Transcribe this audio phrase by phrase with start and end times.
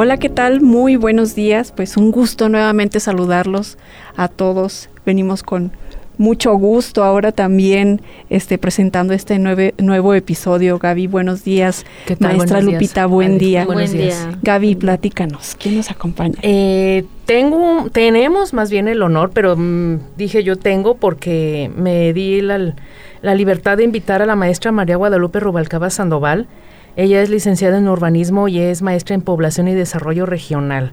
[0.00, 0.60] Hola, ¿qué tal?
[0.60, 1.72] Muy buenos días.
[1.72, 3.78] Pues un gusto nuevamente saludarlos
[4.16, 4.90] a todos.
[5.04, 5.72] Venimos con
[6.18, 10.78] mucho gusto ahora también este, presentando este nuevo episodio.
[10.78, 11.84] Gaby, buenos días.
[12.06, 12.36] ¿Qué tal?
[12.36, 13.10] Maestra buenos Lupita, días.
[13.10, 13.64] buen día.
[13.64, 14.28] Buenos días.
[14.40, 15.56] Gaby, platícanos.
[15.58, 16.36] ¿Quién nos acompaña?
[16.42, 22.40] Eh, tengo, tenemos más bien el honor, pero mm, dije yo tengo porque me di
[22.40, 22.72] la,
[23.20, 26.46] la libertad de invitar a la maestra María Guadalupe Rubalcaba Sandoval.
[26.98, 30.90] Ella es licenciada en urbanismo y es maestra en población y desarrollo regional.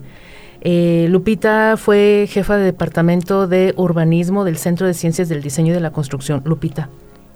[0.61, 5.73] Eh, Lupita fue jefa de departamento de urbanismo del Centro de Ciencias del Diseño y
[5.73, 6.43] de la Construcción.
[6.45, 6.89] Lupita,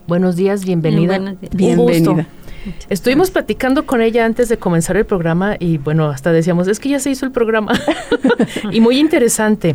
[0.06, 1.17] buenos días, bienvenida.
[1.17, 1.52] Buenos días.
[1.52, 2.11] Bienvenida.
[2.11, 2.30] gusto.
[2.92, 6.89] Estuvimos platicando con ella antes de comenzar el programa y bueno, hasta decíamos, es que
[6.89, 7.73] ya se hizo el programa.
[8.72, 9.72] y muy interesante.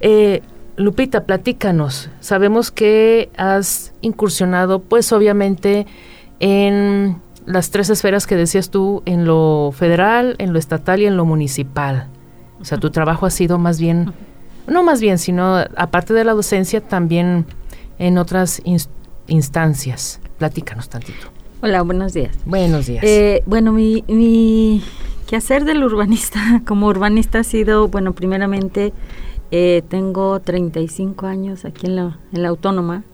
[0.00, 0.42] Eh,
[0.76, 2.10] Lupita, platícanos.
[2.20, 5.86] Sabemos que has incursionado, pues obviamente,
[6.38, 11.16] en las tres esferas que decías tú, en lo federal, en lo estatal y en
[11.16, 12.08] lo municipal.
[12.60, 14.12] O sea, tu trabajo ha sido más bien,
[14.66, 17.46] no más bien, sino aparte de la docencia, también
[17.98, 18.88] en otras ins-
[19.28, 20.20] instancias.
[20.38, 21.28] Platícanos tantito.
[21.62, 22.36] Hola, buenos días.
[22.44, 23.02] Buenos días.
[23.04, 24.82] Eh, bueno, mi, mi
[25.26, 28.92] quehacer del urbanista, como urbanista ha sido, bueno, primeramente
[29.50, 33.04] eh, tengo 35 años aquí en la, en la autónoma.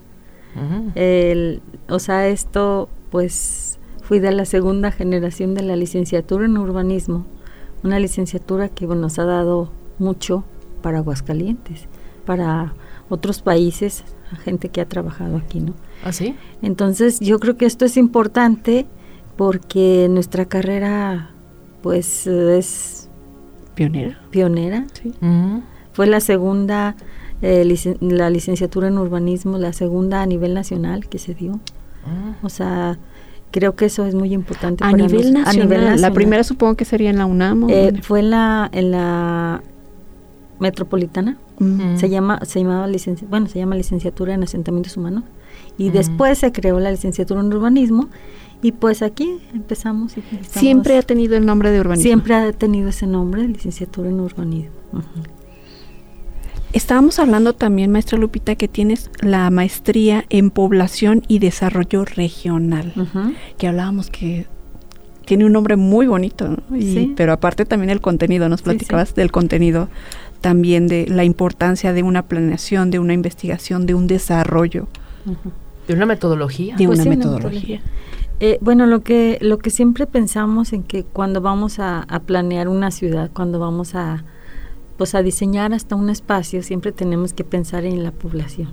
[0.94, 7.26] El- o sea, esto, pues, fui de la segunda generación de la licenciatura en urbanismo,
[7.82, 10.44] una licenciatura que bueno, nos ha dado mucho
[10.82, 11.86] para Aguascalientes,
[12.26, 12.74] para
[13.08, 15.74] otros países, a gente que ha trabajado aquí, ¿no?
[16.04, 16.34] ¿Ah, sí?
[16.62, 18.86] Entonces yo creo que esto es importante
[19.36, 21.30] porque nuestra carrera
[21.82, 23.08] pues es
[23.74, 24.20] Pionera.
[24.30, 24.86] pionera.
[24.92, 25.08] Sí.
[25.20, 25.62] Ujú.
[25.92, 26.96] Fue la segunda,
[27.42, 31.60] eh, licen- la licenciatura en urbanismo, la segunda a nivel nacional que se dio.
[32.06, 32.36] Ah.
[32.42, 32.98] O sea,
[33.52, 34.82] creo que eso es muy importante.
[34.82, 37.64] A para nivel, nos- nacional, La primera supongo que sería en la UNAM.
[37.64, 39.62] ¿o Eh, fue en la, en la
[40.58, 41.36] metropolitana.
[41.96, 45.22] Se llama, se llamaba licencia, bueno, se llama licenciatura en asentamientos humanos.
[45.78, 48.08] Y después se creó la licenciatura en urbanismo.
[48.62, 50.16] Y pues aquí empezamos.
[50.18, 52.02] y Siempre ha tenido el nombre de urbanismo.
[52.02, 54.72] siempre ha tenido ese nombre, licenciatura en urbanismo.
[54.92, 55.02] Ujú.
[56.72, 62.92] Estábamos hablando también, maestra Lupita, que tienes la maestría en población y desarrollo regional,
[63.58, 64.46] que hablábamos que
[65.26, 66.76] tiene un nombre muy bonito, ¿no?
[66.76, 67.12] Y- Sí.
[67.16, 69.88] pero aparte también el contenido, nos Sí, platicabas del contenido,
[70.40, 74.88] también de la importancia de una planeación, de una investigación, de un desarrollo.
[75.86, 76.74] De una metodología.
[76.76, 77.80] de Pues una sí, una metodología.
[78.40, 82.66] Eh, bueno, lo que, lo que siempre pensamos en que cuando vamos a, a planear
[82.66, 84.24] una ciudad, cuando vamos a,
[84.96, 88.72] pues a diseñar hasta un espacio, siempre tenemos que pensar en la población.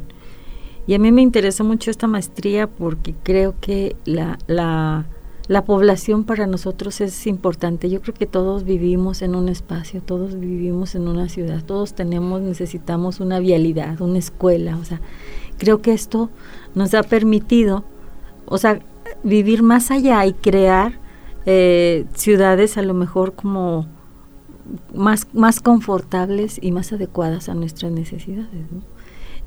[0.88, 5.06] Y a mí me interesó mucho esta maestría porque creo que la, la,
[5.48, 7.90] la población para nosotros es importante.
[7.90, 12.42] Yo creo que todos vivimos en un espacio, todos vivimos en una ciudad, todos tenemos,
[12.42, 14.78] necesitamos una vialidad, una escuela.
[14.78, 15.00] O sea,
[15.58, 16.30] creo que esto
[16.74, 17.84] nos ha permitido,
[18.46, 18.80] o sea,
[19.24, 21.00] vivir más allá y crear
[21.46, 23.88] eh, ciudades a lo mejor como
[24.94, 28.72] más, más confortables y más adecuadas a nuestras necesidades.
[28.72, 28.82] ¿no?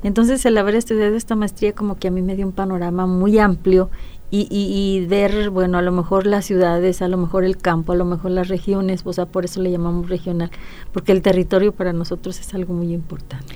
[0.03, 3.39] Entonces el haber estudiado esta maestría como que a mí me dio un panorama muy
[3.39, 3.89] amplio
[4.33, 7.91] y, y, y ver, bueno, a lo mejor las ciudades, a lo mejor el campo,
[7.91, 10.49] a lo mejor las regiones, o sea, por eso le llamamos regional,
[10.91, 13.53] porque el territorio para nosotros es algo muy importante.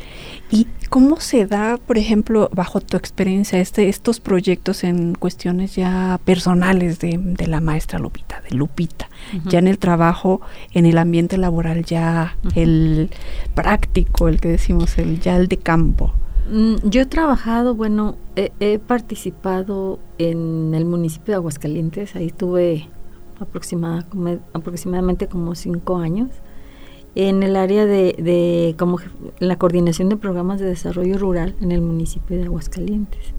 [0.51, 6.19] ¿Y cómo se da, por ejemplo, bajo tu experiencia, este, estos proyectos en cuestiones ya
[6.23, 9.09] personales de, de la maestra Lupita, de Lupita?
[9.45, 10.41] Ya en el trabajo,
[10.73, 13.09] en el ambiente laboral, ya el
[13.55, 16.13] práctico, el que decimos, el ya el de campo.
[16.49, 22.87] Mm, Yo he trabajado, bueno, he, participado en el municipio de Aguascalientes, ahí tuve
[23.39, 24.05] aproximada-
[24.53, 26.29] aproximadamente como cinco años,
[27.15, 28.99] en el área de, de como
[29.39, 33.33] la coordinación de programas de desarrollo rural en el municipio de Aguascalientes.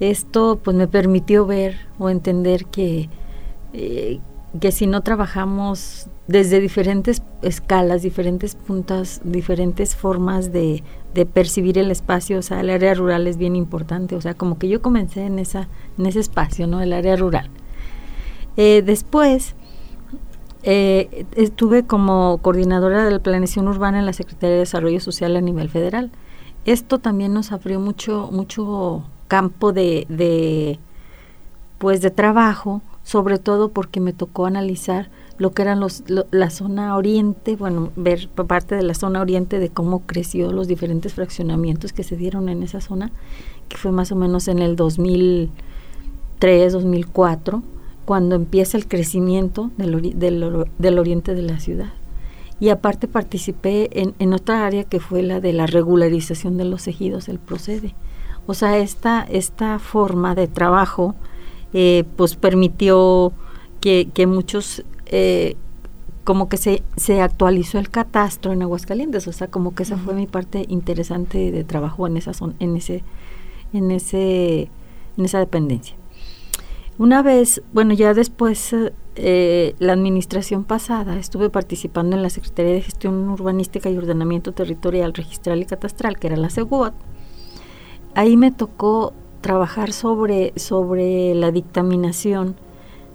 [0.00, 3.08] Esto pues me permitió ver o entender que,
[3.72, 4.20] eh,
[4.60, 10.82] que si no trabajamos desde diferentes escalas, diferentes puntas, diferentes formas de,
[11.32, 14.68] percibir el espacio, o sea, el área rural es bien importante, o sea, como que
[14.68, 15.66] yo comencé en, ese
[15.98, 16.80] espacio, ¿no?
[16.80, 17.50] El área rural.
[18.56, 19.54] Eh, después
[20.62, 25.40] eh, estuve como coordinadora de la planeación urbana en la Secretaría de Desarrollo Social a
[25.40, 26.10] nivel federal.
[26.64, 30.78] Esto también nos abrió mucho, mucho campo de
[31.78, 36.96] pues de trabajo, sobre todo porque me tocó analizar lo que eran los, la zona
[36.96, 42.02] oriente, bueno, ver parte de la zona oriente de cómo creció los diferentes fraccionamientos que
[42.02, 43.12] se dieron en esa zona,
[43.68, 47.62] que fue más o menos en el 2003, 2004,
[48.04, 51.92] cuando empieza el crecimiento del, del, del oriente de la ciudad.
[52.60, 56.86] Y aparte participé en, en, otra área que fue la de la regularización de los
[56.86, 57.94] ejidos, el procede.
[58.46, 61.16] O sea, esta, esta forma de trabajo
[61.74, 63.32] eh, pues permitió
[63.80, 65.56] que, que muchos, eh,
[66.24, 70.14] como que se, se actualizó el catastro en Aguascalientes, o sea, como que esa fue
[70.14, 73.04] mi parte interesante de trabajo en esa zona, en ese,
[73.74, 74.70] en ese,
[75.18, 75.96] en esa dependencia.
[76.96, 78.72] Una vez, bueno, ya después
[79.16, 85.12] eh, la administración pasada estuve participando en la Secretaría de Gestión Urbanística y Ordenamiento Territorial,
[85.12, 86.94] Registral y Catastral, que era la SEGUAT.
[88.14, 89.12] Ahí me tocó
[89.44, 92.56] trabajar sobre, sobre la dictaminación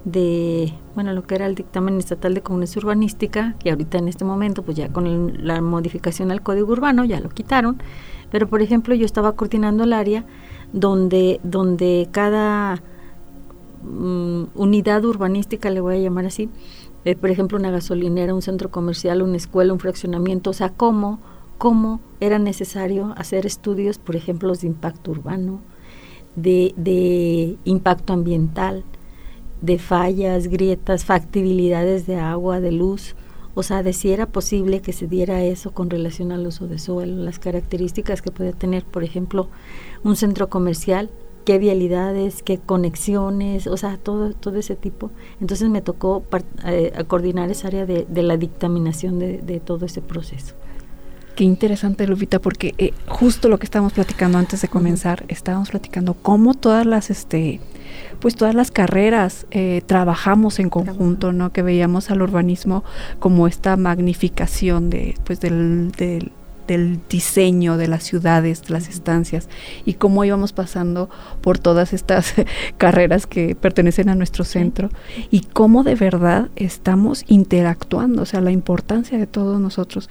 [0.06, 4.26] de, bueno, lo que era el dictamen estatal de comunidad urbanística, que ahorita en este
[4.26, 7.82] momento, pues ya con la modificación al código urbano ya lo quitaron,
[8.30, 10.24] pero por ejemplo yo estaba coordinando el área
[10.72, 12.84] donde, donde cada
[13.82, 16.48] mm, unidad urbanística, le voy a llamar así,
[17.06, 21.20] eh, por ejemplo una gasolinera, un centro comercial, una escuela, un fraccionamiento, o sea, cómo,
[21.58, 25.62] cómo era necesario hacer estudios, por ejemplo, de impacto urbano,
[26.36, 28.84] de, impacto ambiental,
[29.62, 33.16] de fallas, grietas, factibilidades de agua, de luz,
[33.56, 36.80] o sea, de si era posible que se diera eso con relación al uso de
[36.80, 39.50] suelo, las características que puede tener, por ejemplo,
[40.04, 41.10] un centro comercial,
[41.46, 45.12] qué vialidades, qué conexiones, o sea, todo, todo ese tipo.
[45.42, 46.24] Entonces me tocó
[46.66, 50.56] eh, coordinar esa área de, de la dictaminación de, de todo ese proceso.
[51.40, 56.14] Qué interesante, Lupita, porque eh, justo lo que estábamos platicando antes de comenzar, estábamos platicando
[56.14, 57.62] cómo todas las, este,
[58.20, 61.54] pues todas las carreras eh, trabajamos en conjunto, ¿no?
[61.54, 62.84] Que veíamos al urbanismo
[63.20, 66.34] como esta magnificación de, pues del, del
[66.70, 69.50] del diseño de las ciudades, de las estancias
[69.86, 71.10] y cómo íbamos pasando
[71.42, 72.36] por todas estas
[72.78, 74.90] carreras que pertenecen a nuestro centro
[75.32, 80.10] y cómo de verdad estamos interactuando, o sea, la importancia de todos nosotros.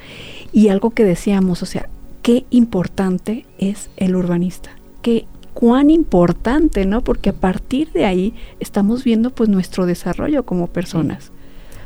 [0.53, 1.89] Y algo que decíamos, o sea,
[2.23, 4.71] qué importante es el urbanista,
[5.01, 7.03] qué cuán importante, ¿no?
[7.03, 11.31] Porque a partir de ahí estamos viendo pues nuestro desarrollo como personas,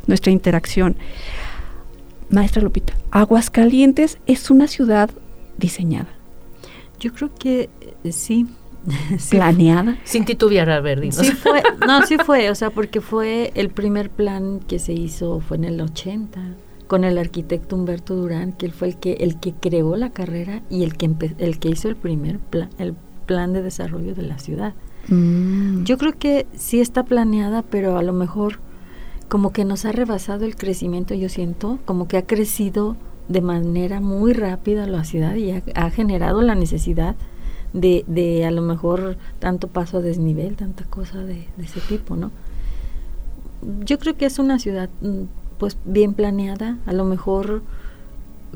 [0.07, 0.97] nuestra interacción.
[2.33, 5.11] Maestra Lupita, Aguascalientes es una ciudad
[5.59, 6.09] diseñada.
[6.99, 7.69] Yo creo que
[8.05, 8.47] eh, sí.
[9.31, 9.99] ¿Planeada?
[10.05, 14.11] Sin titubear, a ver, Sí fue, no, sí fue, o sea, porque fue el primer
[14.11, 16.41] plan que se hizo, fue en el 80,
[16.89, 20.63] con el arquitecto Humberto Durán, que él fue el que, el que creó la carrera
[20.69, 22.95] y el que, el que hizo el primer plan, el
[23.27, 24.75] plan de desarrollo de la ciudad.
[25.09, 25.85] Mm.
[25.85, 28.59] Yo creo que sí está planeada, pero a lo mejor
[29.33, 32.99] como que nos ha rebasado el crecimiento, yo siento, como que ha crecido
[33.29, 37.17] de manera muy rápida la ciudad y ha, generado la necesidad
[37.73, 42.31] de, de, a lo mejor tanto paso a desnivel, tanta cosa de, ese tipo, ¿no?
[43.87, 45.23] Yo creo que es una ciudad mm,
[45.57, 47.63] pues bien planeada, a lo mejor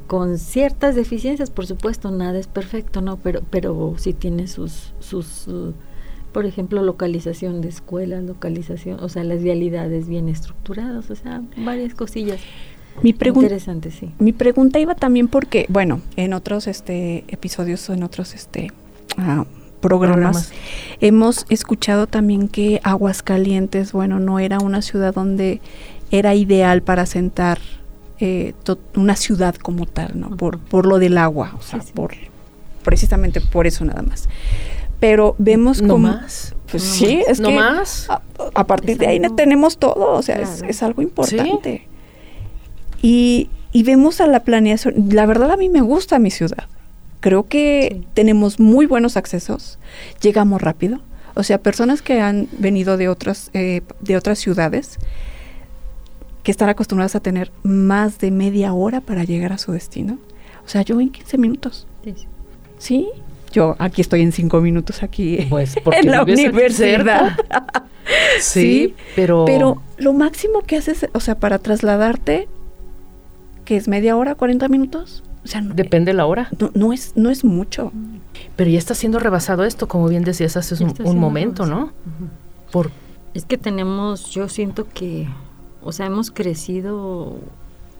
[0.06, 3.16] con ciertas deficiencias, por supuesto, nada es perfecto, ¿no?
[3.16, 5.72] Pero, pero sí tiene sus, sus uh,
[6.36, 11.94] por ejemplo, localización de escuelas, localización, o sea, las vialidades bien estructuradas, o sea, varias
[11.94, 12.40] cosillas.
[13.00, 14.10] Mi Interesante, sí.
[14.18, 18.70] Mi pregunta iba también porque, bueno, en otros este episodios o en otros este
[19.16, 19.46] ah,
[19.80, 20.52] programas,
[21.00, 25.62] hemos escuchado también que Aguascalientes, bueno, no era una ciudad donde
[26.10, 27.60] era ideal para sentar
[28.20, 28.52] eh,
[28.94, 30.36] una ciudad como tal, ¿no?
[30.36, 32.12] Por, por lo del agua, o sea, por
[32.82, 34.28] precisamente por eso nada más
[35.00, 36.08] pero vemos no como...
[36.08, 36.54] Más.
[36.70, 38.08] Pues sí, es no que más.
[38.54, 41.86] A, partir de ahí tenemos todo, o sea, es, algo importante.
[43.00, 46.64] Y, y, vemos a la planeación, la verdad a mí me gusta mi ciudad.
[47.20, 49.78] Creo que tenemos muy buenos accesos,
[50.20, 51.00] llegamos rápido.
[51.36, 54.98] O sea, personas que han venido de otras, eh, de otras ciudades,
[56.42, 60.18] que están acostumbradas a tener más de media hora para llegar a su destino.
[60.64, 61.86] O sea, yo en 15 minutos.
[62.04, 62.14] Sí.
[62.78, 63.08] ¿Sí?
[63.56, 67.36] Yo aquí estoy en cinco minutos aquí pues en la universidad.
[68.40, 69.44] sí, pero...
[69.46, 72.48] Pero lo máximo que haces, o sea, para trasladarte,
[73.64, 75.22] que es media hora, 40 minutos.
[75.42, 76.48] O sea, no, Depende la hora.
[76.58, 77.92] no, no es, no es mucho.
[78.56, 81.92] Pero ya está siendo rebasado esto, como bien decías hace un, momento, ¿no?
[82.70, 82.90] Por,
[83.32, 85.28] Es que tenemos, yo siento que,
[85.82, 87.38] o sea, hemos crecido,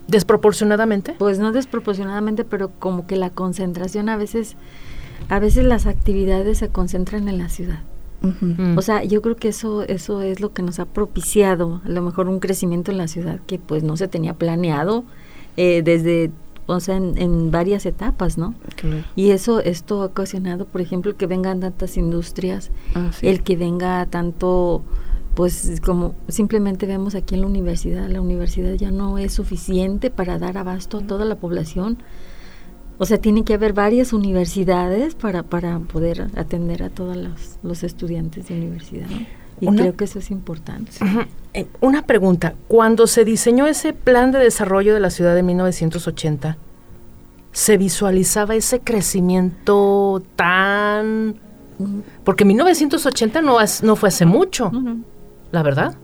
[0.08, 1.14] desproporcionadamente.
[1.18, 4.56] pues no desproporcionadamente, pero como que la concentración a veces,
[5.28, 7.80] a veces las actividades se concentran en la ciudad.
[8.22, 8.76] Mm.
[8.78, 12.02] O sea, yo creo que eso, eso es lo que nos ha propiciado, a lo
[12.02, 15.04] mejor un crecimiento en la ciudad que pues no se tenía planeado
[15.56, 16.30] eh, desde,
[16.66, 18.54] o sea, en, en varias etapas, ¿no?
[18.76, 19.04] Claro.
[19.16, 23.28] Y eso, esto ha ocasionado, por ejemplo, que vengan tantas industrias, Ah, sí.
[23.28, 24.82] el que venga tanto,
[25.34, 30.38] pues como simplemente vemos aquí en la universidad, la universidad ya no es suficiente para
[30.38, 31.98] dar abasto a toda la población.
[32.98, 37.82] O sea, tiene que haber varias universidades para, para poder atender a todos los, los
[37.82, 39.06] estudiantes de universidad.
[39.08, 39.26] ¿no?
[39.60, 40.92] Y Una- creo que eso es importante.
[41.54, 42.54] Eh, una pregunta.
[42.68, 46.56] Cuando se diseñó ese plan de desarrollo de la ciudad de 1980,
[47.52, 51.36] ¿se visualizaba ese crecimiento tan...?
[52.24, 54.70] Porque 1980 no, es- no fue hace mucho,
[55.52, 55.94] la verdad.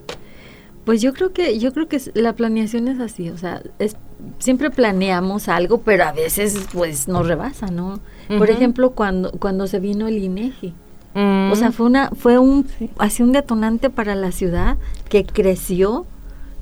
[0.85, 3.97] Pues yo creo que yo creo que la planeación es así, o sea, es
[4.41, 8.01] siempre planeamos algo, pero a veces pues nos rebasa, ¿no?
[8.39, 10.75] Por ejemplo, cuando cuando se vino el INEGI,
[11.15, 11.53] Mm.
[11.53, 12.91] o sea, fue una fue un Sí.
[12.99, 14.77] así un detonante para la ciudad
[15.09, 16.07] que creció,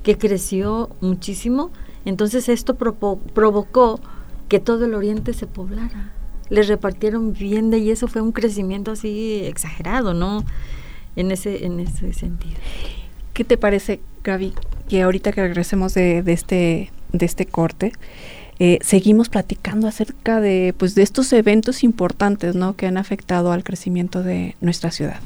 [0.03, 1.71] que creció muchísimo.
[2.05, 3.99] Entonces esto propo- provocó
[4.49, 6.11] que todo el oriente se poblara.
[6.49, 10.43] Les repartieron vivienda y eso fue un crecimiento así exagerado, ¿no?
[11.15, 12.57] En ese en ese sentido.
[13.33, 14.53] ¿Qué te parece, Gaby,
[14.89, 17.93] que ahorita que regresemos de, de este, de este corte,
[18.59, 22.75] eh, seguimos platicando acerca de, pues, de estos eventos importantes, ¿no?
[22.75, 25.19] Que han afectado al crecimiento de nuestra ciudad.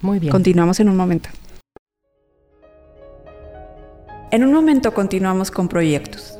[0.00, 0.30] Muy bien.
[0.30, 1.28] Continuamos en un momento.
[4.30, 6.37] En un momento continuamos con proyectos.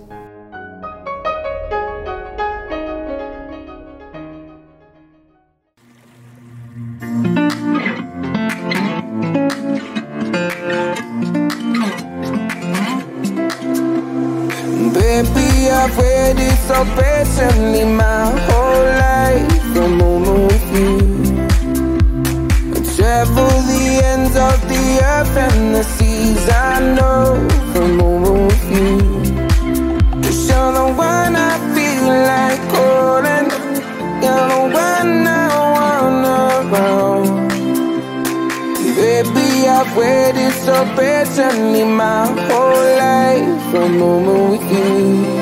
[40.68, 45.37] So patiently my whole life a moment with you.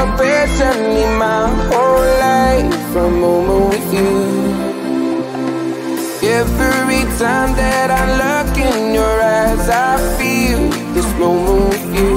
[0.00, 4.12] So patiently my whole life a moment with you.
[6.40, 10.60] Every time that I look in your eyes, I feel
[10.94, 12.12] this moment with you.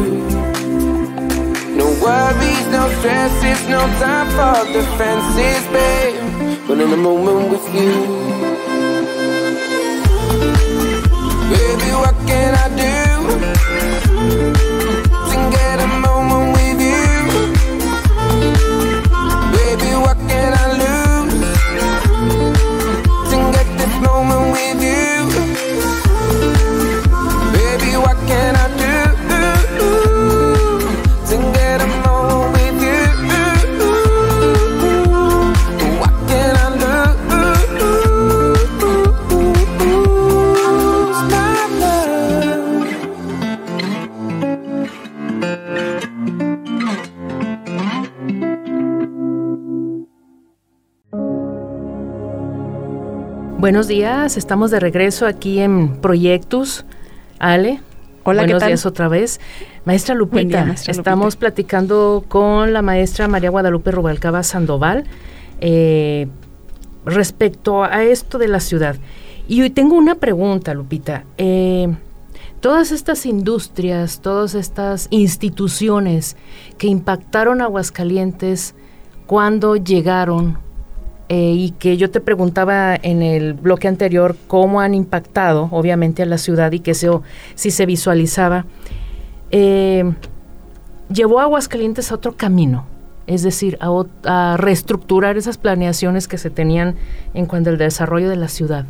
[1.79, 6.67] No worries, no stresses, no time for defenses, babe.
[6.67, 7.91] But in a moment with you.
[11.51, 13.02] Baby, what can I do
[53.63, 56.83] Buenos días, estamos de regreso aquí en Proyectus.
[57.39, 57.79] Ale.
[58.25, 58.67] Hola, ¿qué Buenos tal?
[58.67, 59.39] días otra vez.
[59.85, 61.39] Maestra Lupita, Buen día, maestra estamos Lupita.
[61.39, 65.05] platicando con la maestra María Guadalupe Rubalcaba Sandoval
[65.61, 66.27] eh,
[67.05, 68.97] respecto a esto de la ciudad.
[69.47, 71.23] Y hoy tengo una pregunta, Lupita.
[71.37, 71.87] Eh,
[72.59, 76.35] todas estas industrias, todas estas instituciones
[76.77, 78.75] que impactaron a Aguascalientes
[79.25, 80.57] cuando llegaron
[81.33, 86.27] eh, y que yo te preguntaba en el bloque anterior cómo han impactado, obviamente, a
[86.27, 87.23] la ciudad y que eso
[87.55, 88.65] sí se visualizaba.
[89.49, 90.03] eh,
[91.09, 92.85] llevó a Aguascalientes a otro camino,
[93.25, 93.89] es decir, a,
[94.25, 96.95] a reestructurar esas planeaciones que se tenían
[97.33, 98.85] en cuanto al desarrollo de la ciudad.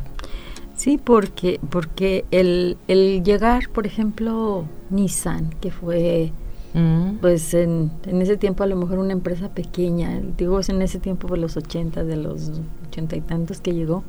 [0.75, 6.31] Sí, porque, porque el, el llegar, por ejemplo, Nissan, que fue
[6.73, 7.17] Mm.
[7.21, 11.27] pues en, en ese tiempo a lo mejor una empresa pequeña, digo en ese tiempo
[11.27, 12.51] de los 80, de los
[12.87, 14.03] ochenta y tantos que llegó,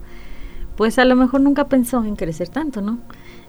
[0.76, 2.98] pues a lo mejor nunca pensó en crecer tanto, ¿no?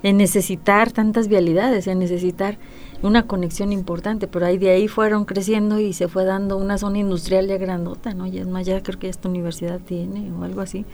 [0.03, 2.57] En necesitar tantas vialidades, en necesitar
[3.01, 6.99] una conexión importante, pero ahí de ahí fueron creciendo y se fue dando una zona
[6.99, 8.27] industrial ya grandota, ¿no?
[8.27, 10.85] Y es más, ya creo que esta universidad tiene o algo así.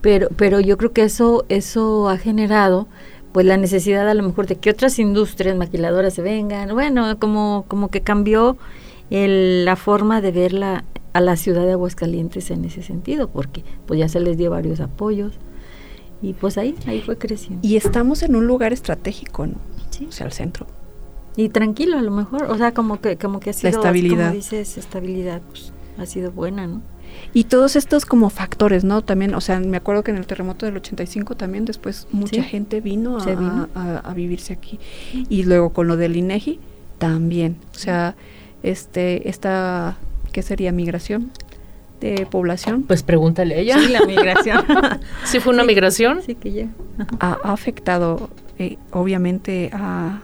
[0.00, 2.86] Pero, pero yo creo que eso, eso ha generado
[3.34, 7.64] pues la necesidad a lo mejor de que otras industrias maquiladoras se vengan, bueno, como,
[7.68, 8.56] como que cambió
[9.10, 13.64] el- la forma de ver la, a la ciudad de Aguascalientes en ese sentido, porque
[13.86, 15.32] pues ya se les dio varios apoyos
[16.22, 17.58] y pues ahí, ahí fue creciendo.
[17.66, 19.56] Y estamos en un lugar estratégico, ¿no?
[19.90, 20.06] Sí.
[20.08, 20.66] O sea, el centro.
[21.36, 24.26] Y tranquilo a lo mejor, o sea, como que, como que ha sido, así estabilidad.
[24.26, 26.82] como dices, estabilidad, pues, ha sido buena, ¿no?
[27.32, 29.02] Y todos estos como factores, ¿no?
[29.02, 32.48] También, o sea, me acuerdo que en el terremoto del 85 también después mucha Sí.
[32.48, 33.68] gente vino, a, Se vino.
[33.74, 34.78] a- a vivirse aquí.
[35.28, 36.60] Y luego con lo del INEGI
[36.98, 37.56] también.
[37.74, 38.14] O sea,
[38.62, 39.96] este esta
[40.32, 41.30] ¿qué sería migración
[42.00, 42.82] de población?
[42.82, 43.78] Pues pregúntale a ella.
[43.78, 44.64] Sí, la migración.
[45.24, 45.68] ¿Sí fue una Sí.
[45.68, 46.22] migración?
[46.22, 46.68] sí que ya.
[47.20, 50.20] Ha afectado eh, obviamente a,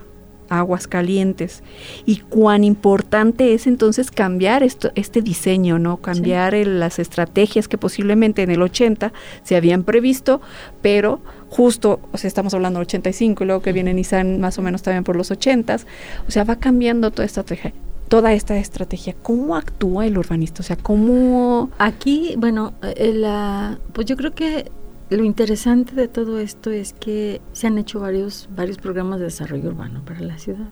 [0.51, 1.63] a Aguascalientes
[2.05, 5.97] y cuán importante es entonces cambiar esto, este diseño, ¿no?
[5.99, 10.41] Cambiar el- las estrategias que posiblemente en el 80 se habían previsto,
[10.83, 14.63] pero justo, o sea, estamos hablando del 85 y luego que viene Nissan más o
[14.63, 15.87] menos también por los 80s,
[16.29, 17.73] o sea, va cambiando toda esta estrategia.
[18.09, 20.63] Toda esta estrategia, ¿cómo actúa el urbanista?
[20.63, 24.69] O sea, ¿cómo Aquí, bueno, eh, la, pues yo creo que
[25.17, 29.71] lo interesante de todo esto es que se han hecho varios, varios programas de desarrollo
[29.71, 30.69] urbano para la ciudad.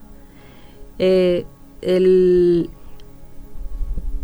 [0.97, 1.45] Eh,
[1.81, 2.69] el,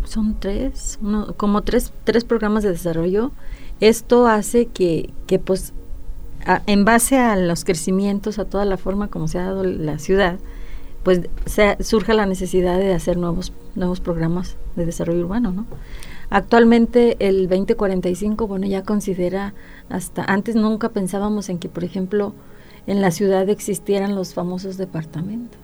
[0.04, 0.98] son tres,
[1.36, 3.32] como tres, tres programas de desarrollo.
[3.80, 5.74] Esto hace que, que pues,
[6.66, 10.38] en base a los crecimientos, a toda la forma como se ha dado la ciudad,
[11.02, 15.66] pues se, surja la necesidad de hacer nuevos, nuevos programas de desarrollo urbano, ¿no?
[16.30, 19.54] Actualmente el 2045, bueno, ya considera
[19.88, 22.34] hasta antes nunca pensábamos en que, por ejemplo,
[22.86, 25.58] en la ciudad existieran los famosos departamentos.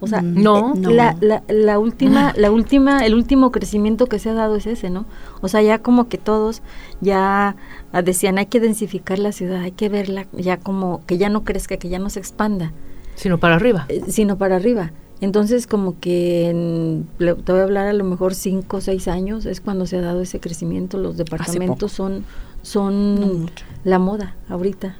[0.00, 0.74] O sea, Mm, No.
[0.74, 0.90] no.
[0.90, 4.90] la, la, la última, la última, el último crecimiento que se ha dado es ese,
[4.90, 5.06] ¿no?
[5.40, 6.62] O sea, ya como que todos
[7.00, 7.56] ya
[8.04, 11.76] decían hay que densificar la ciudad, hay que verla ya como que ya no crezca,
[11.78, 12.72] que ya no se expanda
[13.16, 13.86] Sino para arriba.
[13.88, 14.92] eh, sino para arriba.
[15.20, 19.08] Entonces, como que en- le- te voy a hablar a lo mejor cinco o seis
[19.08, 20.96] años es cuando se ha dado ese crecimiento.
[20.98, 22.24] Los departamentos son
[22.62, 23.46] son No
[23.84, 24.96] la moda ahorita.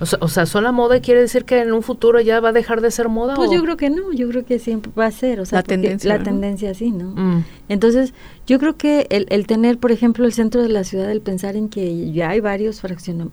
[0.00, 2.40] O sea, o sea, ¿son la moda y quiere decir que en un futuro ya
[2.40, 3.34] va a dejar de ser moda?
[3.34, 5.58] Pues o- yo creo que no, yo creo que siempre va a ser, o sea,
[5.58, 6.24] La tendencia, la ¿no?
[6.24, 7.10] tendencia sí, ¿no?
[7.14, 7.44] Mm.
[7.68, 8.14] Entonces,
[8.46, 11.56] yo creo que el, el tener, por ejemplo, el centro de la ciudad, el pensar
[11.56, 12.80] en que ya hay varios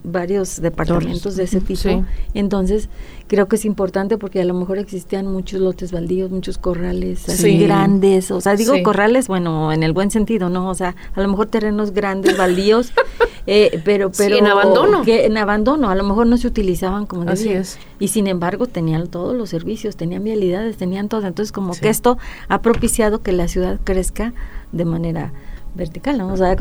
[0.04, 2.02] varios departamentos de ese tipo, sí.
[2.34, 2.90] entonces
[3.26, 7.42] creo que es importante porque a lo mejor existían muchos lotes baldíos, muchos corrales así
[7.42, 7.58] Sí.
[7.58, 8.82] grandes, o sea, digo Sí.
[8.82, 10.68] corrales, bueno, en el buen sentido, ¿no?
[10.68, 12.92] O sea, a lo mejor terrenos grandes, baldíos,
[13.46, 15.02] eh, pero, Sí, pero en abandono.
[15.02, 17.78] que en abandono, a lo mejor no se utilizaban como Así es.
[17.98, 21.26] Y sin embargo tenían todos los servicios, tenían vialidades, tenían todo.
[21.26, 24.34] Entonces como que esto ha propiciado que la ciudad crezca
[24.72, 25.32] de manera
[25.74, 26.32] vertical, ¿no?
[26.32, 26.56] O sea,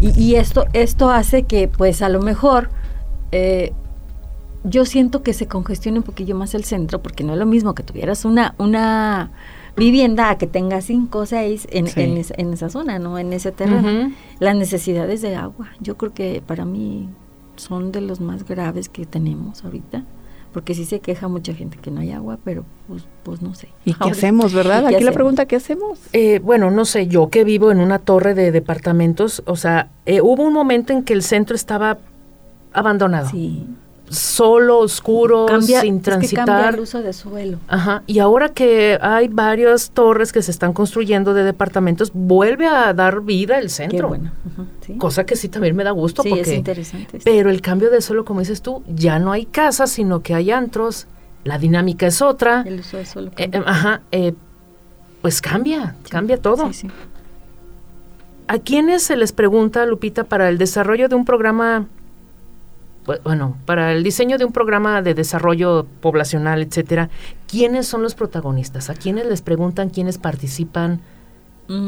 [0.00, 2.68] y, y esto, esto hace que pues a lo mejor
[3.32, 3.72] eh,
[4.64, 7.74] yo siento que se congestione un poquillo más el centro, porque no es lo mismo
[7.74, 9.30] que tuvieras una, una
[9.76, 12.00] vivienda a que tengas cinco o seis en, Sí.
[12.02, 13.18] en, esa, en esa zona, ¿no?
[13.18, 14.12] En ese terreno.
[14.38, 17.08] Las necesidades de agua, yo creo que para mí
[17.56, 20.04] son de los más graves que tenemos ahorita,
[20.52, 23.68] porque sí se queja mucha gente que no hay agua, pero pues, pues no sé.
[23.84, 24.82] ¿Y qué hacemos, verdad?
[24.84, 26.00] ¿y qué Aquí la pregunta, ¿qué hacemos?
[26.12, 30.20] Eh, bueno, no sé, yo que vivo en una torre de departamentos, o sea, eh,
[30.20, 31.98] hubo un momento en que el centro estaba
[32.72, 33.64] abandonado, Sí.
[34.10, 36.74] Solo, oscuro, Cambia, sin es que cambia transitar.
[36.74, 37.58] el uso de suelo.
[37.68, 38.02] Ajá.
[38.06, 43.20] Y ahora que hay varias torres que se están construyendo de departamentos, vuelve a dar
[43.22, 44.08] vida el Qué centro.
[44.08, 44.32] bueno.
[44.52, 44.96] ujú, sí.
[44.98, 47.18] Cosa que sí también me da gusto Sí, es porque interesante.
[47.18, 47.22] sí.
[47.24, 50.50] pero el cambio de suelo, como dices tú, ya no hay casas, sino que hay
[50.50, 51.06] antros,
[51.44, 52.62] la dinámica es otra.
[52.66, 53.30] el uso de suelo.
[53.36, 54.34] Eh, eh, ajá, eh,
[55.22, 56.66] pues cambia, cambia todo.
[56.72, 56.88] sí, sí.
[58.48, 61.86] ¿A quiénes se les pregunta, Lupita, para el desarrollo de un programa,
[63.10, 67.10] bu- bueno, para el diseño de un programa de desarrollo poblacional, etcétera?
[67.46, 68.90] ¿Quiénes son los protagonistas?
[68.90, 69.90] ¿A quiénes les preguntan?
[69.90, 71.00] ¿Quiénes participan?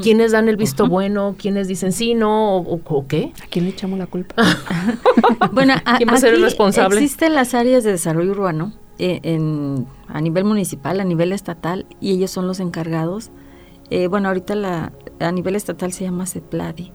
[0.01, 1.35] ¿Quiénes dan el visto bueno?
[1.37, 3.33] ¿Quiénes dicen sí, no o, o qué?
[3.43, 4.37] ¿A quién le echamos la culpa?
[5.53, 7.01] Bueno, a- ¿Quién va a ser el responsable?
[7.01, 12.13] Existen las áreas de desarrollo urbano eh, en, a nivel municipal, a nivel estatal, y
[12.13, 13.31] ellos son los encargados.
[13.91, 16.93] Eh, bueno, ahorita la, a nivel estatal se llama CEPLADI,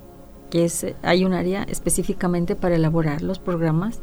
[0.50, 4.00] que es, hay un área específicamente para elaborar los programas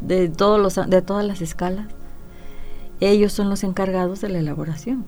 [0.00, 1.86] de, todos los, de todas las escalas.
[3.00, 5.04] Ellos son los encargados de la elaboración.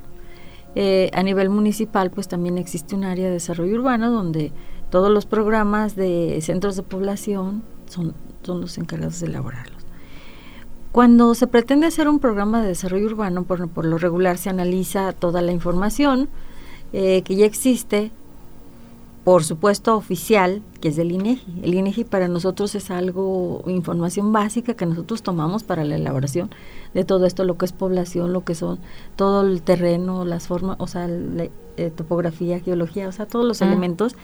[0.76, 4.52] Eh, a nivel municipal, pues también existe un área de desarrollo urbano donde
[4.90, 9.80] todos los programas de centros de población son, son los encargados de elaborarlos.
[10.92, 15.12] Cuando se pretende hacer un programa de desarrollo urbano, por, por lo regular se analiza
[15.12, 16.28] toda la información
[16.92, 18.10] eh, que ya existe,
[19.24, 21.60] por supuesto oficial, que es del INEGI.
[21.62, 26.50] El INEGI para nosotros es algo, información básica que nosotros tomamos para la elaboración
[26.94, 28.78] de todo esto, lo que es población, lo que son
[29.16, 33.60] todo el terreno, las formas, o sea, la, eh, topografía, geología, o sea, todos los
[33.60, 34.16] elementos.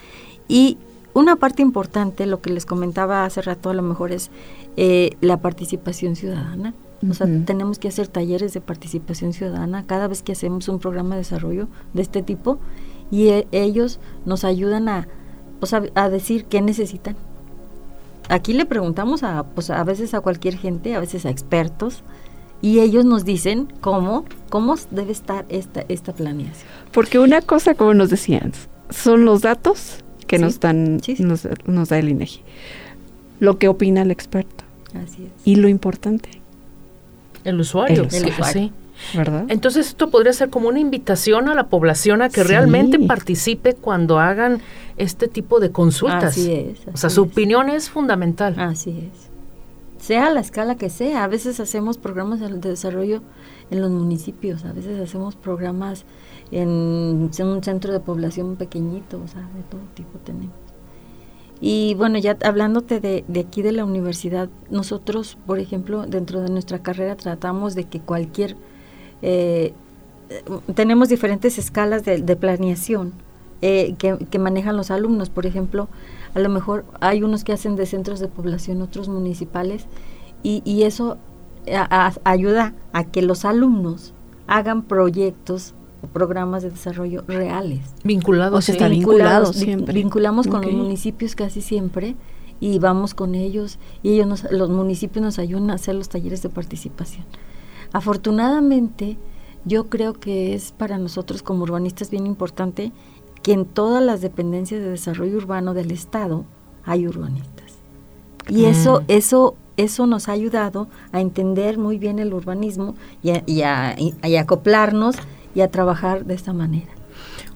[0.48, 0.78] Y
[1.12, 4.30] una parte importante, lo que les comentaba hace rato, a lo mejor es
[4.76, 6.74] eh, la participación ciudadana.
[7.09, 11.14] O sea, tenemos que hacer talleres de participación ciudadana cada vez que hacemos un programa
[11.14, 12.59] de desarrollo de este tipo
[13.11, 15.09] y e, ellos nos ayudan a,
[15.61, 17.16] pues, a, decir qué necesitan.
[18.29, 22.03] Aquí le preguntamos a, pues, a veces a cualquier gente, a veces a expertos,
[22.62, 26.66] y ellos nos dicen cómo, cómo debe estar esta, esta planeación.
[26.92, 28.53] Porque una cosa, como nos decían,
[28.90, 32.40] son los datos que nos dan, Nos, nos, da el INEGI.
[33.38, 34.64] Lo que opina el experto.
[34.95, 35.31] Así es.
[35.45, 36.31] Y lo importante.
[37.45, 38.09] El usuario.
[38.11, 38.45] El usuario.
[38.53, 38.73] Sí.
[39.14, 39.44] ¿Verdad?
[39.48, 44.18] Entonces esto podría ser como una invitación a la población a que realmente participe cuando
[44.18, 44.61] hagan
[44.96, 46.24] este tipo de consultas.
[46.24, 46.87] Así es.
[46.92, 48.54] o sea, su opinión es fundamental.
[48.59, 49.26] Así es.
[49.98, 53.22] Sea la escala que sea, a veces hacemos programas de desarrollo
[53.70, 56.04] en los municipios, a veces hacemos programas
[56.52, 60.54] en, un centro de población pequeñito, o sea, de todo tipo tenemos.
[61.61, 66.50] Y bueno, ya hablándote de, de, aquí de la universidad, nosotros, por ejemplo, dentro de
[66.50, 68.56] nuestra carrera tratamos de que cualquier
[69.22, 69.72] eh,
[70.74, 73.12] tenemos diferentes escalas de, planeación
[73.62, 75.31] eh, que, manejan los alumnos.
[75.31, 75.88] Por ejemplo,
[76.35, 79.87] a lo mejor hay unos que hacen de centros de población, otros municipales,
[80.42, 81.18] y, eso
[82.22, 84.12] ayuda a que los alumnos
[84.46, 87.81] hagan proyectos o programas de desarrollo reales.
[88.05, 92.14] Vinculados, o vinculados, Vinculamos con los municipios casi siempre
[92.61, 96.48] y vamos con ellos y ellos los municipios nos ayudan a hacer los talleres de
[96.48, 97.24] participación.
[97.96, 99.16] Afortunadamente,
[99.64, 102.92] yo creo que es para nosotros como urbanistas bien importante
[103.42, 106.44] que en todas las dependencias de desarrollo urbano del Estado
[106.85, 107.72] hay urbanistas.
[108.50, 113.96] Y eso, eso, eso nos ha ayudado a entender muy bien el urbanismo y a,
[114.38, 115.16] acoplarnos
[115.54, 116.92] y a trabajar de esta manera.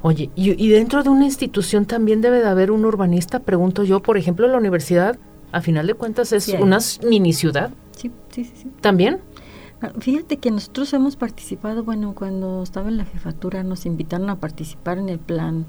[0.01, 4.17] Oye, y, dentro de una institución también debe de haber un urbanista, pregunto yo, por
[4.17, 5.19] ejemplo, la universidad,
[5.53, 7.73] a final de cuentas es una mini ciudad.
[7.95, 8.71] Sí, sí, sí, sí.
[8.81, 9.21] ¿También?
[9.83, 14.37] Ah, fíjate que nosotros hemos participado, bueno, cuando estaba en la jefatura nos invitaron a
[14.37, 15.67] participar en el plan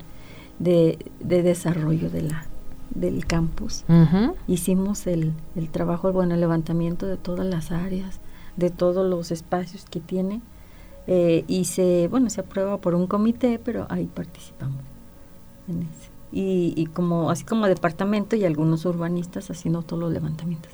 [0.60, 2.46] de, desarrollo de la,
[2.90, 3.86] del campus.
[4.48, 8.20] Hicimos el, el trabajo, bueno, el levantamiento de todas las áreas,
[8.58, 10.42] de todos los espacios que tiene.
[11.08, 14.84] Eh, y se, bueno, se aprueba por un comité, pero ahí participamos
[15.68, 16.12] en ese.
[16.34, 20.72] Y, y como, así como departamento y algunos urbanistas haciendo todos los levantamientos.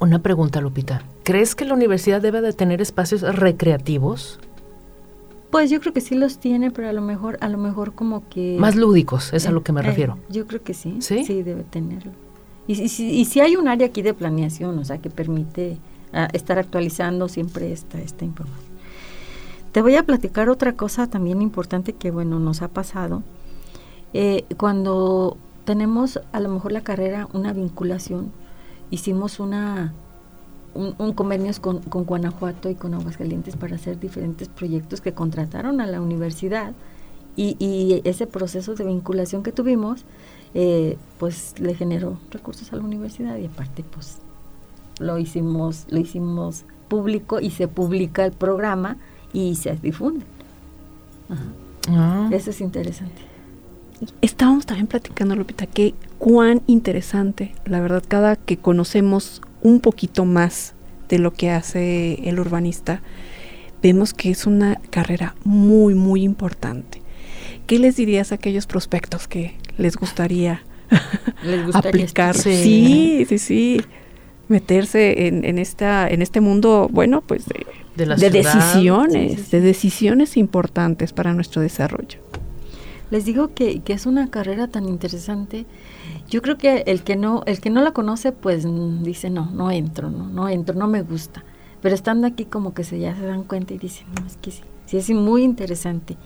[0.00, 1.02] Una pregunta, Lupita.
[1.24, 4.38] ¿Crees que la universidad debe de tener espacios recreativos?
[5.50, 8.28] Pues yo creo que sí los tiene, pero a lo mejor, a lo mejor como
[8.28, 8.56] que...
[8.60, 10.18] Más lúdicos, es a lo que me eh, refiero.
[10.28, 12.12] yo creo que sí, sí, debe tenerlo.
[12.66, 15.78] Y, y, si hay un área aquí de planeación, o sea, que permite
[16.12, 18.68] ah, estar actualizando siempre esta, esta información.
[19.72, 23.22] Te voy a platicar otra cosa también importante que, bueno, nos ha pasado.
[24.12, 28.32] Eh, cuando tenemos a lo mejor la carrera, una vinculación
[28.90, 29.92] hicimos una,
[30.74, 35.86] un, convenio con, con, Guanajuato y con Aguascalientes para hacer diferentes proyectos que contrataron a
[35.86, 36.72] la universidad.
[37.36, 40.04] Y, y ese proceso de vinculación que tuvimos
[40.54, 44.18] eh, pues le generó recursos a la universidad y aparte pues
[44.98, 48.96] lo hicimos lo hicimos público y se publica el programa
[49.32, 50.24] y se difunde.
[51.90, 52.30] Ah.
[52.32, 53.27] eso es interesante
[54.20, 60.74] Estábamos también platicando, Lupita, que cuán interesante, la verdad, cada que conocemos un poquito más
[61.08, 63.02] de lo que hace el urbanista,
[63.82, 67.02] vemos que es una carrera muy, muy importante.
[67.66, 70.62] ¿Qué les dirías a aquellos prospectos que les gustaría,
[71.74, 72.36] aplicar?
[72.36, 73.80] Sí, sí, sí.
[74.48, 77.44] Meterse en, esta, en este mundo, bueno, pues
[77.96, 82.18] de, decisiones, de decisiones importantes para nuestro desarrollo
[83.10, 85.66] les digo que, que, es una carrera tan interesante.
[86.28, 88.66] Yo creo que el que no, el que no la conoce, pues
[89.02, 91.44] dice no, no entro, no, no entro, no me gusta.
[91.80, 94.50] pero estando aquí como que se ya se dan cuenta y dicen, no, es que
[94.50, 96.16] sí, sí es muy interesante.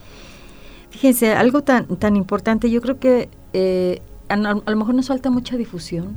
[0.91, 5.31] Fíjense, algo tan, tan importante, yo creo que eh, a, a, lo mejor nos falta
[5.31, 6.15] mucha difusión.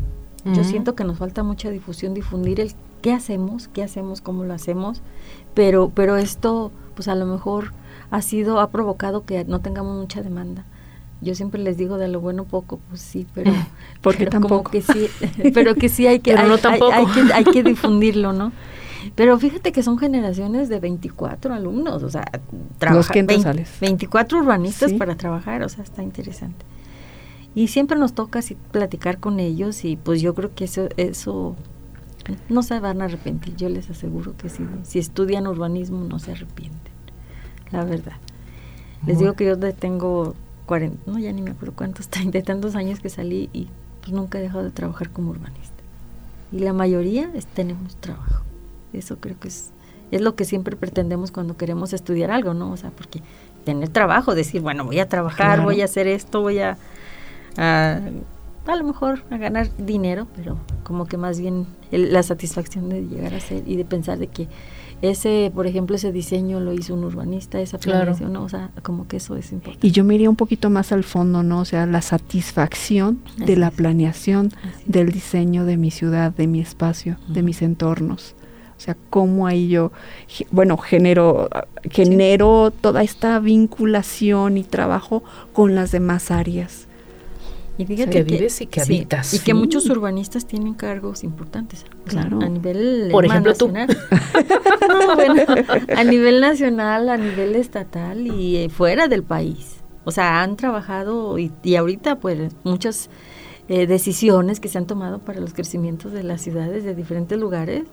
[0.54, 4.54] Yo siento que nos falta mucha difusión, difundir el qué hacemos, qué hacemos, cómo lo
[4.54, 5.02] hacemos,
[5.56, 7.72] pero, pero esto, pues a lo mejor
[8.12, 10.66] ha sido, ha provocado que no tengamos mucha demanda.
[11.22, 13.52] Yo siempre les digo de lo bueno poco, pues sí, pero
[14.02, 15.08] porque tampoco que sí,
[15.54, 18.52] pero que sí hay que, hay, que hay que difundirlo, ¿no?
[19.14, 22.26] Pero fíjate que son generaciones de 24 alumnos, o sea,
[22.80, 23.28] trabajan
[23.80, 26.66] 24 urbanistas para trabajar, o sea, está interesante.
[27.54, 31.56] Y siempre nos toca así platicar con ellos y pues yo creo que eso eso
[32.50, 36.32] no se van a arrepentir, yo les aseguro que si, si estudian urbanismo no se
[36.32, 36.94] arrepienten,
[37.72, 38.14] la verdad.
[39.06, 43.00] Les digo que yo tengo 40, no ya ni me acuerdo cuántos, de tantos años
[43.00, 43.68] que salí y
[44.02, 45.74] pues nunca he dejado de trabajar como urbanista.
[46.52, 48.44] Y la mayoría tenemos trabajo.
[48.94, 49.72] Eso creo que es,
[50.12, 52.72] es lo que siempre pretendemos cuando queremos estudiar algo, ¿no?
[52.72, 53.22] O sea, porque
[53.66, 56.78] tener trabajo, decir, bueno, voy a trabajar, voy a hacer esto, voy a,
[57.58, 58.00] a,
[58.68, 63.34] a lo mejor a ganar dinero, pero como que más bien la satisfacción de llegar
[63.34, 64.48] a ser y de pensar de que
[65.02, 68.44] ese, por ejemplo, ese diseño lo hizo un urbanista, esa planeación, ¿no?
[68.44, 69.86] o sea, como que eso es importante.
[69.86, 71.60] Y yo me iría un poquito más al fondo, ¿no?
[71.60, 74.52] O sea, la satisfacción de la planeación
[74.86, 78.36] del diseño de mi ciudad, de mi espacio, de mis entornos.
[78.78, 79.92] O sea, cómo ahí yo,
[80.52, 81.50] bueno, genero,
[81.90, 86.85] genero toda esta vinculación y trabajo con las demás áreas.
[87.78, 89.34] Y fíjate que, vives y que habitas.
[89.34, 91.86] Y que muchos urbanistas tienen cargos importantes.
[92.06, 92.40] Claro.
[92.42, 93.88] A nivel Por ejemplo, nacional.
[95.16, 95.44] bueno,
[95.96, 99.84] a nivel nacional, a nivel estatal y eh, fuera del país.
[100.06, 103.10] O sea, han trabajado y, y ahorita pues muchas
[103.68, 107.84] eh, decisiones que se han tomado para los crecimientos de las ciudades de diferentes lugares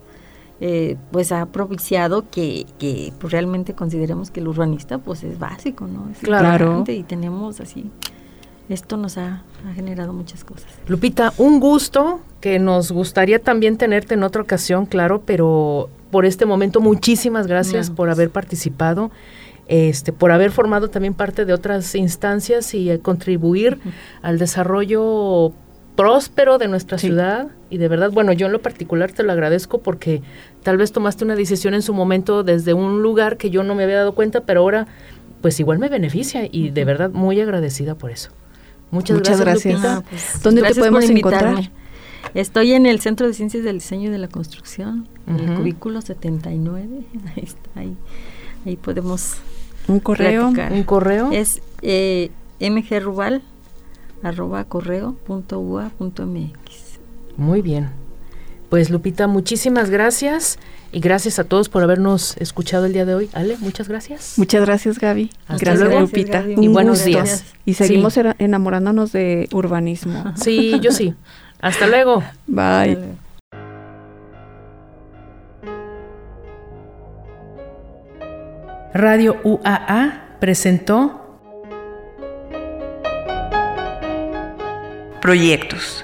[0.61, 5.87] eh, pues ha propiciado que, que pues, realmente consideremos que el urbanista pues es básico,
[5.87, 6.09] ¿no?
[6.09, 6.83] Es claro.
[6.87, 7.89] Y tenemos así,
[8.69, 10.67] esto nos ha, ha, generado muchas cosas.
[10.87, 16.45] Lupita, un gusto que nos gustaría también tenerte en otra ocasión, claro, pero por este
[16.45, 19.11] momento muchísimas gracias no, por haber participado.
[19.67, 23.93] Este, por haber formado también parte de otras instancias y eh, contribuir uh -huh.
[24.21, 25.53] al desarrollo
[25.95, 27.07] próspero de nuestra sí.
[27.07, 30.21] ciudad y de verdad, bueno, yo en lo particular te lo agradezco porque
[30.63, 33.83] tal vez tomaste una decisión en su momento desde un lugar que yo no me
[33.83, 34.87] había dado cuenta, pero ahora
[35.41, 38.31] pues igual me beneficia y de verdad muy agradecida por eso.
[38.93, 39.81] Muchas, Muchas gracias.
[39.81, 39.97] gracias.
[39.97, 41.71] Ah, pues, ¿Dónde gracias te podemos encontrar?
[42.35, 45.39] Estoy en el Centro de Ciencias del Diseño y de la Construcción, uh -huh.
[45.39, 46.87] en el cubículo 79.
[47.35, 47.97] Ahí está, ahí,
[48.65, 49.37] ahí podemos.
[49.87, 50.51] Un correo.
[50.51, 50.71] Platicar.
[50.71, 51.31] Un correo.
[51.31, 52.29] Es eh,
[52.61, 53.41] mgrubal
[54.21, 56.99] arroba correo punto ua punto mx.
[57.35, 57.89] Muy bien.
[58.73, 60.57] Pues Lupita, muchísimas gracias
[60.91, 63.29] y gracias a todos por habernos escuchado el día de hoy.
[63.33, 64.33] Ale, muchas gracias.
[64.37, 65.29] Muchas gracias, Gaby.
[65.41, 65.99] Hasta gracias, luego.
[65.99, 66.41] Lupita.
[66.41, 66.55] Gaby.
[66.59, 67.45] Y buenos días.
[67.65, 68.21] Y seguimos sí.
[68.39, 70.33] enamorándonos de urbanismo.
[70.37, 71.13] Sí, yo sí.
[71.61, 72.23] Hasta luego.
[72.47, 72.97] Bye.
[78.95, 81.39] Radio UAA presentó
[85.21, 86.03] Proyectos.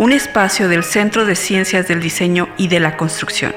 [0.00, 3.54] Un espacio del Centro de Ciencias del Diseño y de la Construcción.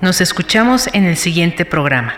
[0.00, 2.14] Nos escuchamos en el siguiente programa.